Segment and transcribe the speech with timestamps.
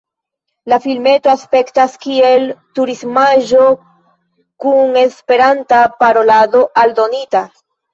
[0.71, 2.47] La filmeto aspektas kiel
[2.81, 3.69] turismaĵo
[4.67, 7.49] kun esperanta parolado aldonita.